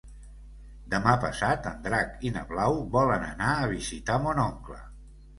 [0.91, 4.79] Demà passat en Drac i na Blau volen anar a visitar mon oncle.